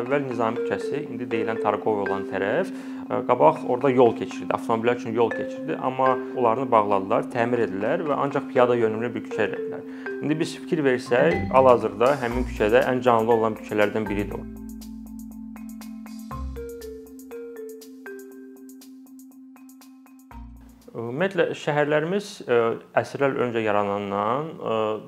[0.00, 2.72] əvvəl Nizami küçəsi, indi deyilən Tarkov olan tərəf
[3.28, 8.50] qabaq orada yol keçirdi, avtomobillər üçün yol keçirdi, amma onlarını bağladılar, təmir etdilər və ancaq
[8.52, 9.86] piyada yönümlü bir küçə elədilər.
[10.22, 14.63] İndi biz fikir versək, hal-hazırda həmin küçədə ən canlı olan küçələrdən biridir o.
[21.14, 22.28] Ümumiyyətlə şəhərlərimiz
[22.98, 24.48] əsrlər öncə yaranandan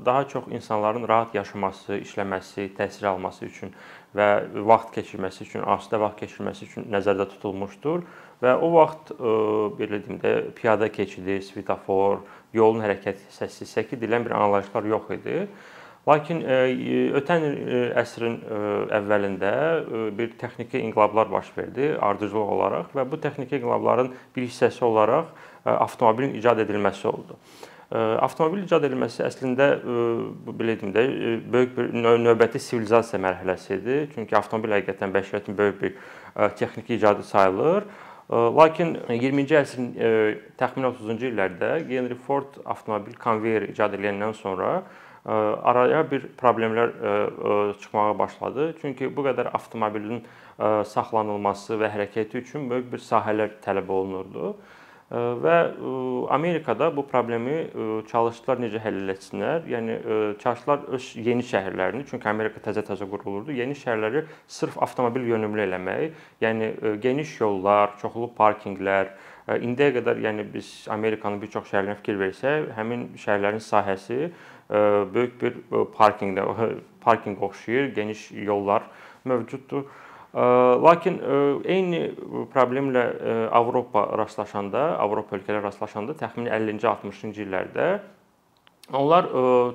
[0.06, 3.73] daha çox insanların rahat yaşaması, işləməsi, təhsil alması üçün
[4.14, 4.28] və
[4.69, 8.05] vaxt keçirməsi üçün, asudə vaxt keçirməsi üçün nəzərdə tutulmuşdur
[8.45, 9.11] və o vaxt
[9.80, 12.23] belə deyim də piyada keçidi, svetofor,
[12.55, 15.48] yolun hərəkət hissəsi, səki deyilən bir anlayışlar yox idi.
[16.06, 16.38] Lakin
[17.19, 17.48] ötən
[17.98, 18.38] əsrin
[18.95, 19.52] əvvəlində
[20.14, 25.34] bir texniki inqilablar baş verdi ardıcıl olaraq və bu texniki inqilabların bir hissəsi olaraq
[25.66, 27.37] avtomobilin icad edilməsi oldu.
[27.91, 29.69] Avtomobil icad edilməsi əslində
[30.48, 31.05] belə deyim də
[31.52, 33.98] böyük bir növbəti sivilizasiya mərhələsi idi.
[34.14, 35.97] Çünki avtomobil həqiqətən bəşəriyyətin böyük bir
[36.58, 37.86] texniki icadı sayılır.
[38.31, 39.92] Lakin 20-ci əsrin
[40.58, 44.80] təxminən 30-cu illərdə Henry Ford avtomobil konveyer icad ediləndən sonra
[45.27, 46.91] araya bir problemlər
[47.78, 48.73] çıxmağa başladı.
[48.80, 50.25] Çünki bu qədər avtomobilin
[50.91, 54.56] saxlanılması və hərəkəti üçün böyük bir sahələr tələb olunurdu
[55.10, 55.56] və
[56.34, 57.68] Amerikada bu problemi
[58.10, 59.68] çalışdılar necə həll etsinlər.
[59.70, 59.98] Yəni
[60.42, 66.72] çalışdılar öz yeni şəhərlərini, çünki Amerika təzə-təzə qurulurdu, yeni şəhərləri sırf avtomobil yönümlü eləmək, yəni
[67.02, 69.14] geniş yollar, çoxlu parkinqlər,
[69.62, 74.32] indiyə qədər yəni biz Amerikanın bir çox şəhərlərinə fikir versək, həmin şəhərlərin sahəsi
[75.14, 75.60] böyük bir
[75.94, 76.48] parkinqdə
[77.06, 78.90] parkinq oxşayır, geniş yollar
[79.24, 79.86] mövcuddur.
[80.37, 81.15] Lakin
[81.65, 82.03] eyni
[82.53, 83.05] problemlə
[83.56, 87.87] Avropa rastlaşanda, Avropa ölkələri rastlaşanda təxminən 50-ci, 60-cı illərdə
[88.92, 89.31] onlar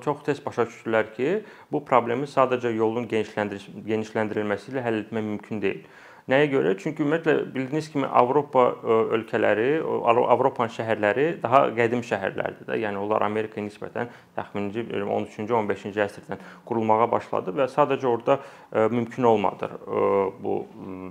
[0.06, 1.32] çox tez başa düşdülər ki,
[1.74, 5.82] bu problemi sadəcə yolun genişləndirilməsi ilə həll etmək mümkün deyil.
[6.30, 6.72] Nəyə görə?
[6.78, 8.68] Çünki ümumiyyətlə bildiyiniz kimi Avropa
[9.18, 12.78] ölkələri, Avropanın şəhərləri daha qədim şəhərlərdir də.
[12.84, 14.70] Yəni onlar Amerikaya nisbətən təxminən
[15.02, 18.38] 13-cü, 15-ci əsrdən qurulmağa başladı və sadəcə orada
[18.94, 19.72] mümkün olmadı
[20.46, 20.60] bu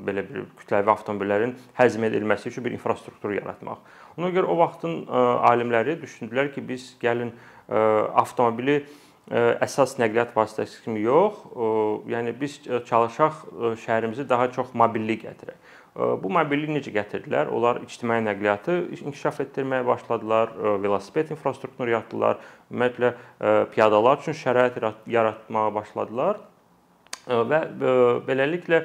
[0.07, 3.83] belə bir kütləvi avtomobillərin həzm edilməsi üçün bir infrastruktur yaratmaq.
[4.17, 7.35] Ona görə o vaxtın alimləri düşündülər ki, biz gəlin
[7.69, 8.85] avtomobili
[9.29, 11.43] əsas nəqliyyat vasitəsi kimi yox,
[12.11, 12.57] yəni biz
[12.89, 13.45] çalışaq
[13.83, 15.59] şəhərimizə daha çox mobillik gətirək.
[16.23, 17.51] Bu mobilliyi necə gətirdilər?
[17.51, 22.39] Onlar ictimai nəqliyyatı inkişaf etdirməyə başladılar, velosiped infrastrukturunu yaratdılar,
[22.71, 23.13] ümumiyyətlə
[23.75, 24.79] piyadalar üçün şərait
[25.11, 26.41] yaratmağa başladılar
[27.27, 27.61] və
[28.27, 28.85] beləliklə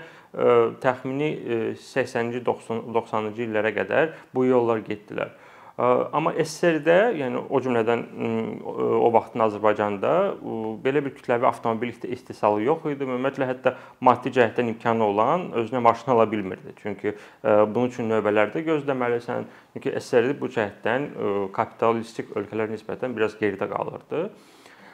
[0.84, 1.30] təxmini
[1.80, 5.30] 80-ci 90-cı illərə qədər bu yollar getdilər.
[5.76, 8.06] Amma SSR-də, yəni o cümlədən
[8.64, 10.12] o vaxtın Azərbaycanda
[10.86, 13.04] belə bir kütləvi avtomobil istehsalı yox idi.
[13.04, 16.72] Ümumiyyətlə hətta maddi cəhətdən imkanı olan özünə maşın ala bilmirdi.
[16.80, 19.52] Çünki bunun üçün növbələrdə gözləməlisən.
[19.76, 21.10] Çünki SSR bu cəhətdən
[21.58, 24.30] kapitalistik ölkələrə nisbətən biraz geridə qalırdı.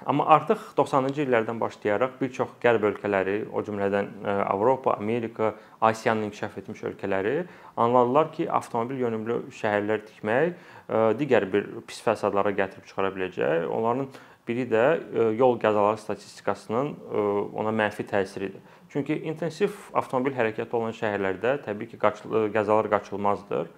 [0.05, 4.07] Amma artıq 90-cı illərdən başlayaraq bir çox qərb ölkələri, o cümlədən
[4.49, 7.43] Avropa, Amerika, Asiyanın inkişaf etmiş ölkələri
[7.77, 10.55] anladılar ki, avtomobil yönümlü şəhərlər tikmək
[11.21, 13.67] digər bir pis fəsadlara gətirib çıxara biləcək.
[13.69, 14.09] Onların
[14.47, 14.85] biri də
[15.37, 16.95] yol qəzaları statistikasının
[17.53, 18.59] ona mənfi təsiridir.
[18.89, 23.69] Çünki intensiv avtomobil hərəkəti olan şəhərlərdə təbii ki, qəzalar qaçılmazdır.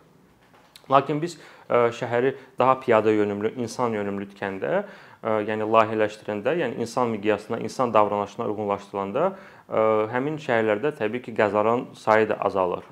[0.92, 1.38] Lakin biz
[1.70, 4.84] şəhəri daha piyada yönümlü, insan yönümlü tikəndə
[5.24, 9.30] yəni layihələşdirəndə, yəni insan miqyasına, insan davranışına uyğunlaşdırılanda
[10.12, 12.84] həmin şəhərlərdə təbii ki, qəzaların sayı da azalır.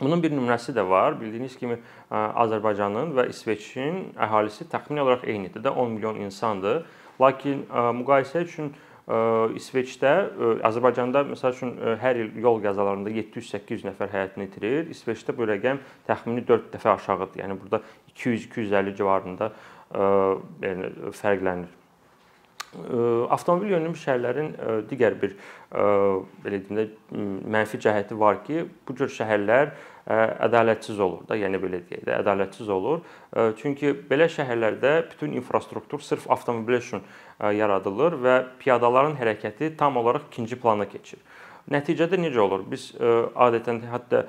[0.00, 1.14] Bunun bir nümunəsi də var.
[1.20, 1.78] Bildiyiniz kimi
[2.10, 6.82] Azərbaycanın və İsveçin əhalisi təxmini olaraq eynidir də 10 milyon insandır.
[7.20, 7.62] Lakin
[8.02, 8.74] müqayisə üçün
[9.06, 10.12] İsveçdə,
[10.66, 14.90] Azərbaycanda məsəl üçün hər il yol qəzalarında 700-800 nəfər həyatını itirir.
[14.90, 15.78] İsveçdə bu rəqəm
[16.08, 17.38] təxmini 4 dəfə aşağıdır.
[17.38, 17.84] Yəni burada
[18.16, 19.52] 200-250 civarında
[20.66, 21.70] yəni fərqlənir.
[23.30, 24.50] Avtomobil yönümlü şəhərlərin
[24.90, 25.38] digər bir
[25.70, 26.88] belə deyim də
[27.54, 29.70] mənfi cəhəti var ki, bu cür şəhərlər
[30.06, 33.00] ədalətsiz olur da, yəni belə deyək də, ədalətsiz olur.
[33.58, 37.02] Çünki belə şəhərlərdə bütün infrastruktur sırf avtomobillər üçün
[37.58, 41.18] yaradılır və piyadaların hərəkəti tam olaraq ikinci plana keçir.
[41.66, 42.62] Nəticədə necə olur?
[42.70, 42.92] Biz
[43.34, 44.22] adətən hətta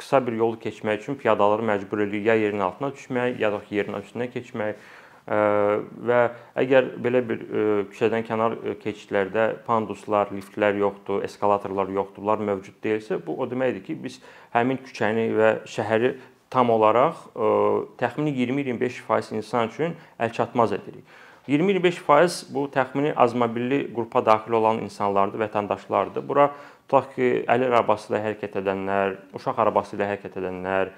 [0.00, 4.00] qısa bir yolu keçmək üçün piyadaları məcbur edirik ya yerin altına düşmək, ya da yerin
[4.00, 4.80] üstünə keçmək
[5.28, 6.20] və
[6.58, 7.44] əgər belə bir
[7.92, 13.98] küçədən kənar keçidlərdə panduslar, liftlər yoxdur, eskalatorlar yoxdur, bunlar mövcud deyilsə, bu o deməkdir ki,
[14.02, 14.20] biz
[14.54, 16.14] həmin küçəni və şəhəri
[16.50, 17.28] tam olaraq
[18.00, 21.04] təxmini 20-25% insan üçün əlçatmaz edirik.
[21.48, 26.26] 20-25% bu təxmini azmobilli qrupa daxil olan insanlardır, vətəndaşlardır.
[26.26, 26.50] Bura
[26.88, 30.92] tutaq ki, əl arabası ilə hərəkət edənlər, uşaq arabası ilə hərəkət edənlər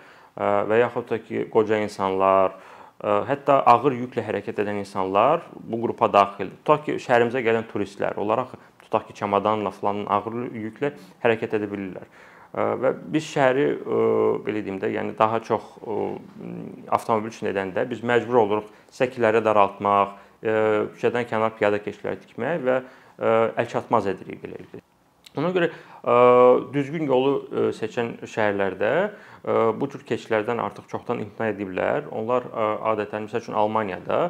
[0.68, 2.56] və yaxud da ki, qoca insanlar,
[3.02, 6.58] hətta ağır yüklə hərəkət edən insanlar bu qrupa daxildir.
[6.62, 8.46] Tutaq ki, şəhərimizə gələn turistlər, onlara
[8.84, 10.92] tutaq ki, çamadanla falan ağır yüklə
[11.24, 12.06] hərəkət edə bilirlər
[12.52, 13.64] və biz şəhəri
[14.44, 15.70] belə deyim də, yəni daha çox
[16.92, 22.80] avtomobil üçün edəndə biz məcbur oluruq səkiləri daraltmaq, küçədən kənar piyada keçidləri tikmək və
[23.62, 24.81] əlçatmaz edirik beləliklə.
[25.36, 25.68] Ona görə
[26.74, 28.90] düzgün yolu seçən şəhərlərdə
[29.80, 32.04] bu cür keçidlərdən artıq çoxdan imtina ediblər.
[32.12, 32.46] Onlar
[32.92, 34.20] adətən məsəl üçün Almaniyada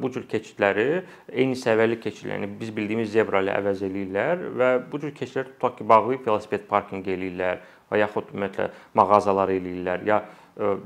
[0.00, 5.02] bu cür keçidləri eyni səviyyəli keçidlərini yəni biz bildiyimiz zebra ilə əvəz eləyirlər və bu
[5.02, 7.60] cür keçidlər tutaq ki, bağlayıb velosiped parkinqi eləyirlər
[7.90, 10.22] və yaxud ümumiyyətlə mağazalar eləyirlər ya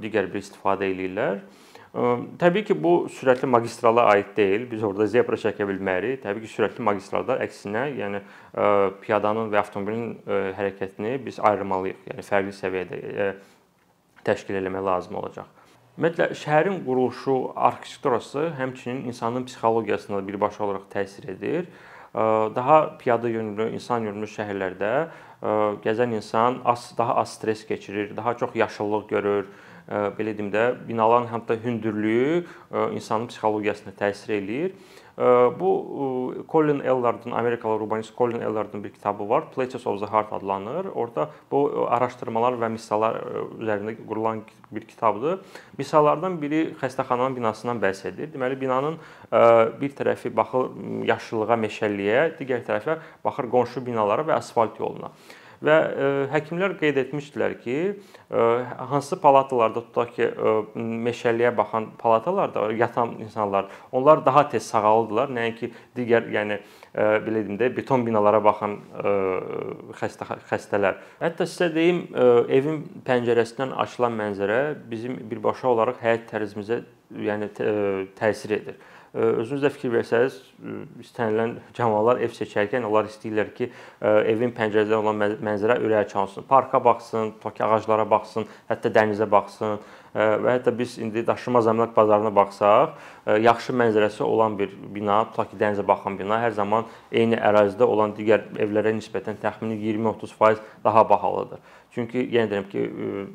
[0.01, 1.45] digər bir istifadə eləyirlər.
[1.95, 4.65] Təbii ki, bu sürətli magistrala aid deyil.
[4.71, 6.23] Biz orada zebra çəkə bilmərik.
[6.25, 8.23] Təbii ki, sürətli magistralda əksinə, yəni
[9.05, 10.09] piyadanın və avtomobilin
[10.59, 12.01] hərəkətini biz ayırmalıyıq.
[12.11, 13.29] Yəni fərqli səviyyədə
[14.27, 15.47] təşkil etmək lazım olacaq.
[15.95, 21.69] Ümumiyyətlə şəhərin quruluşu, arxitekturası həmçinin insanın psixologiyasına da birbaşa olaraq təsir edir.
[22.15, 24.91] Daha piyada yönümlü, insan yönümlü şəhərlərdə
[25.85, 29.47] gəzən insan az daha az stress keçirir, daha çox yaşıllıq görür,
[29.89, 32.45] belə deyim də, binaların hətta hündürlüyü
[32.97, 34.77] insanın psixologiyasına təsir eləyir.
[35.61, 40.89] Bu Colin Ellardın, Amerikalı urbanist Colin Ellardın bir kitabı var, Places of the Heart adlanır.
[40.95, 43.21] Orada bu araşdırmalar və misallar
[43.61, 44.43] üzərində qurulan
[44.73, 45.39] bir kitabdır.
[45.79, 48.33] Misallardan biri xəstəxananın binasından bəhs edir.
[48.35, 48.99] Deməli binanın
[49.79, 50.75] bir tərəfi baxır
[51.07, 55.15] yaşıllığa, meşəlliyə, digər tərəfə baxır qonşu binalara və asfalt yoluna.
[55.63, 58.47] Və e, həkimlər qeyd etmişdilər ki, e,
[58.91, 60.55] hansı palatalarda tutaq ki, e,
[61.07, 66.59] meşəliyə baxan palatalarda yatan insanlar, onlar daha tez sağalırdılar, nəinki digər, yəni
[66.95, 68.77] belə deyim də, beton binalara baxan
[69.99, 71.01] xəstə xəstələr.
[71.19, 72.05] Hətta sizə deyim,
[72.55, 74.61] evin pəncərəsindən açılan mənzərə
[74.91, 76.85] bizim birbaşa olaraq həyat tərzimizə
[77.19, 77.51] yəni
[78.19, 78.79] təsir edir.
[79.15, 80.41] Özünüz də fikir versəniz,
[80.99, 83.69] istənilən cavanlar ev seçərkən onlar istəyirlər ki,
[84.03, 86.43] evin pəncərədən olan mənzərə ürəyə çalsın.
[86.49, 89.79] Parka baxsın, tutaq ki, ağaclara baxsın, hətta dənizə baxsın
[90.15, 92.99] və hətta biz indi daşınmaz əmlak bazarına baxsaq,
[93.47, 98.17] yaxşı mənzərəsi olan bir bina, tutaq ki, dənizə baxan bina hər zaman eyni ərazidə olan
[98.19, 101.63] digər evlərə nisbətən təxmini 20-30% daha bahalıdır.
[101.95, 102.81] Çünki yenə deyirəm ki,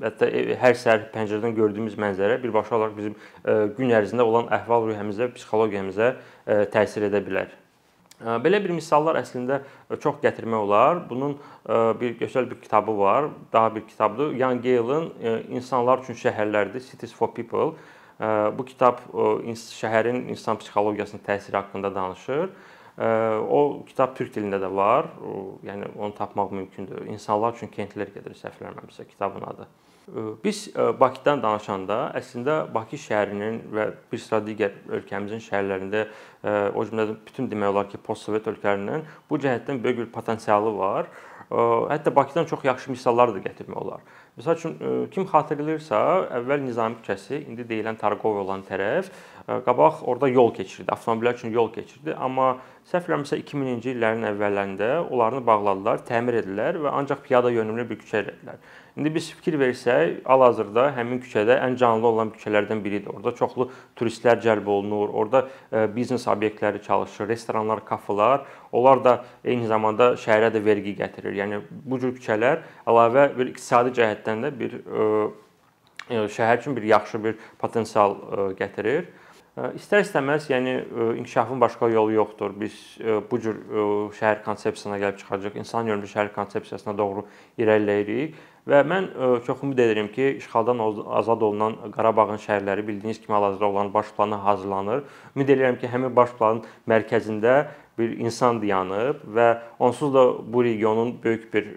[0.04, 0.28] hətta
[0.60, 3.16] hər səhər pəncərədən gördüyümüz mənzərə birbaşa olaraq bizim
[3.78, 6.10] gün ərzində olan əhval-ruhiyyəmizə, psixologiyamıza
[6.74, 7.54] təsir edə bilər.
[8.20, 9.62] Belə bir misallar əslində
[10.04, 10.98] çox gətirmək olar.
[11.08, 11.38] Bunun
[12.02, 13.30] bir gözəl bir kitabı var.
[13.54, 14.34] Daha bir kitabdır.
[14.36, 15.08] Young Gale-ın
[15.56, 17.78] İnsanlar üçün şəhərlərdir, Cities for People.
[18.58, 19.00] Bu kitab
[19.56, 22.50] şəhərin insan psixologiyasının təsiri haqqında danışır.
[23.00, 25.08] O kitab türk dilində də var.
[25.64, 27.06] Yəni onu tapmaq mümkündür.
[27.08, 29.68] İnsanlar üçün kəndlər gedir səhvləmirəmsə kitabın adı.
[30.44, 36.06] Biz Bakıdan danışanda əslində Bakı şəhərinin və bir sıra digər ölkəmizin şəhərlərində
[36.74, 41.12] o cümlədən bütün demək olar ki, postsovet ölkələrinin bu cəhətdən böyük bir potensialı var.
[41.50, 44.02] Hətta Bakıdan çox yaxşı misallar da gətirmək olar.
[44.38, 44.76] Məsəl üçün
[45.14, 46.02] kim xatırlayırsa,
[46.40, 49.10] əvvəl Nizami küçəsi, indi deyilən Targov olan tərəf,
[49.66, 52.58] qabaq orada yol keçirdi, avtomobillər üçün yol keçirdi, amma
[52.90, 58.22] səhv eləmirəmsə 2000-ci illərin əvvəllərində onlarını bağladılar, təmir etdilər və ancaq piyada yönümlü bir küçə
[58.24, 58.62] elədilər.
[59.00, 63.14] İndi biz fikir versək, hal-hazırda həmin küçədə ən canlı olan küçələrdən biridir.
[63.14, 65.46] Orada çoxlu turistlər cəlb olunur, orada
[65.96, 68.44] biznes obyektləri çalışır, restoranlar, kafelar.
[68.72, 69.14] Onlar da
[69.46, 71.38] eyni zamanda şəhərə də vergi gətirir.
[71.38, 74.76] Yəni bu cür küçələr əlavə bir iqtisadi cəhətdən də bir
[76.10, 78.18] şəhər üçün bir yaxşı bir potensial
[78.60, 79.08] gətirir.
[79.58, 80.74] İstər-istəməz, yəni
[81.20, 82.54] inkişafın başqa yolu yoxdur.
[82.60, 82.76] Biz
[83.32, 83.58] bu cür
[84.16, 87.26] şəhər konsepsiyasına gəlib çıxacağıq, insan yönümlü şəhər konsepsiyasına doğru
[87.60, 88.38] irəliləyirik
[88.70, 89.10] və mən
[89.48, 90.80] çox ümid edirəm ki, işğaldan
[91.20, 95.04] azad olunan Qarabağın şəhərləri bildiyiniz kimi hal-hazırda olan baş planı hazırlanır.
[95.36, 97.66] Ümid edirəm ki, həmin baş planın mərkəzində
[98.00, 101.68] bir insan dayanıb və onsuz da bu regionun böyük bir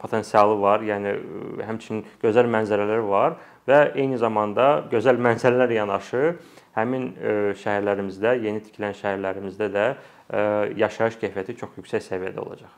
[0.00, 0.80] potensialı var.
[0.80, 1.18] Yəni
[1.66, 3.36] həmçinin gözəl mənzərələri var
[3.68, 6.24] və eyni zamanda gözəl mənzərələr yanaşı
[6.78, 10.44] həmin e, şəhərlərimizdə, yeni tikilən şəhərlərimizdə də e,
[10.84, 12.77] yaşayış keyfiyyəti çox yüksək səviyyədə olacaq.